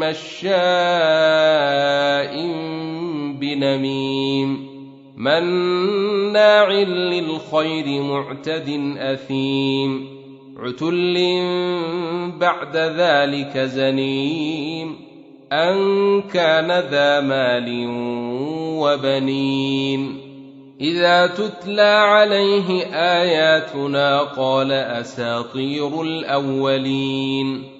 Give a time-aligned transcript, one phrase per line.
[0.00, 0.50] مشاء
[3.40, 4.70] بنميم
[5.16, 10.20] مناع للخير معتد اثيم
[10.58, 11.14] عتل
[12.40, 14.96] بعد ذلك زنيم
[15.52, 17.86] ان كان ذا مال
[18.80, 20.20] وبنين
[20.80, 27.79] اذا تتلى عليه اياتنا قال اساطير الاولين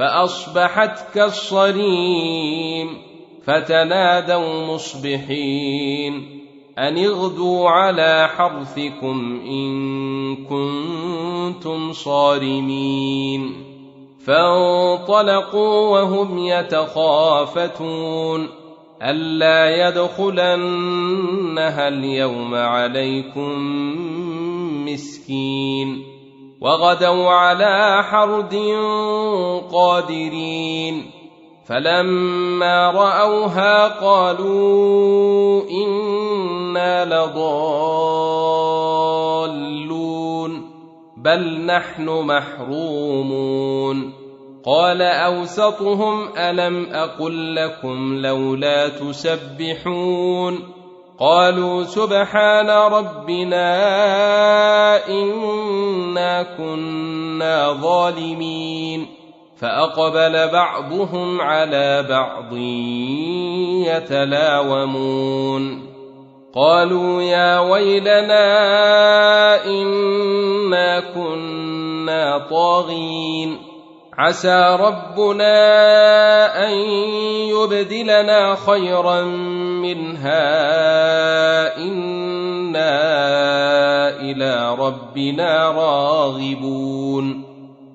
[0.00, 2.88] فأصبحت كالصريم
[3.44, 6.40] فتنادوا مصبحين
[6.78, 13.52] أن اغدوا على حرثكم إن كنتم صارمين
[14.26, 18.48] فانطلقوا وهم يتخافتون
[19.02, 23.52] ألا يدخلنها اليوم عليكم
[24.84, 26.19] مسكين
[26.60, 28.54] وغدوا على حرد
[29.72, 31.10] قادرين.
[31.66, 38.30] فلما رأوها قالوا إنا لضالون
[41.16, 44.12] بل نحن محرومون.
[44.66, 50.79] قال أوسطهم ألم أقل لكم لولا تسبحون.
[51.20, 53.68] قالوا سبحان ربنا
[55.08, 59.06] إنا كنا ظالمين.
[59.60, 62.56] فأقبل بعضهم على بعض
[63.86, 65.62] يتلاومون.
[66.54, 68.44] قالوا يا ويلنا
[69.66, 73.58] إنا كنا طاغين.
[74.18, 75.56] عسى ربنا
[76.66, 76.72] أن
[77.48, 79.20] يبدلنا خيرا
[79.80, 83.00] منها إنا
[84.20, 87.44] إلى ربنا راغبون.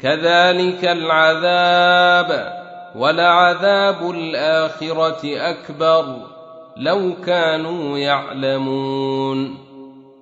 [0.00, 2.60] كذلك العذاب
[2.96, 6.04] ولعذاب الآخرة أكبر
[6.76, 9.58] لو كانوا يعلمون.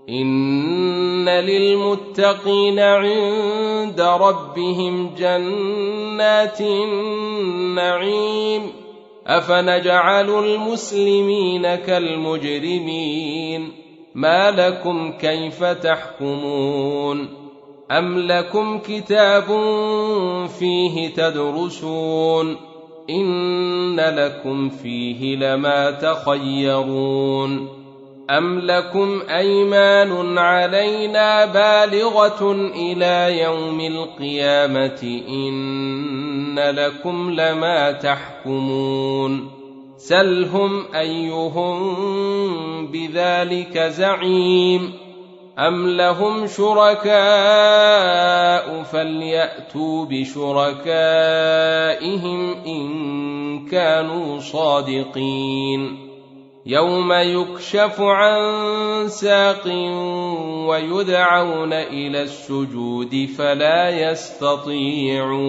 [0.08, 8.62] إن للمتقين عند ربهم جنات النعيم.
[9.28, 13.72] أفنجعل المسلمين كالمجرمين؟
[14.14, 17.28] ما لكم كيف تحكمون؟
[17.90, 19.44] أم لكم كتاب
[20.58, 22.56] فيه تدرسون؟
[23.10, 27.68] إن لكم فيه لما تخيرون.
[28.30, 36.27] أم لكم أيمان علينا بالغة إلى يوم القيامة؟ إن
[36.58, 39.50] لكم لما تحكمون
[39.96, 41.78] سلهم أيهم
[42.86, 44.92] بذلك زعيم
[45.58, 47.12] أم لهم شركاء
[48.82, 50.96] فليأتوا بشركائهم
[52.66, 56.08] إن كانوا صادقين
[56.66, 59.66] يوم يكشف عن ساق
[60.68, 65.48] ويدعون إلى السجود فلا يستطيعون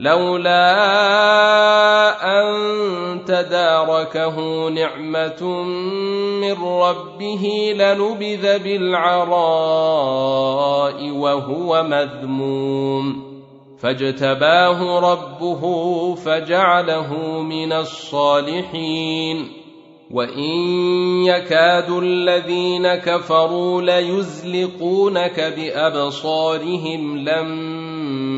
[0.00, 0.70] لولا
[2.22, 5.62] أن تداركه نعمة
[6.40, 9.50] من ربه لنبذ بالعراء
[11.10, 13.28] وهو مذموم.
[13.78, 15.62] فاجتباه ربه
[16.14, 19.52] فجعله من الصالحين.
[20.10, 20.50] وإن
[21.24, 27.18] يكاد الذين كفروا ليزلقونك بأبصارهم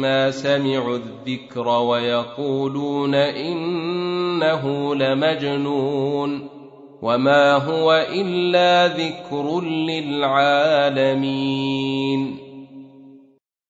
[0.01, 6.49] لما سمعوا الذكر ويقولون إنه لمجنون
[7.03, 11.01] وما هو إلا ذكر للعالمين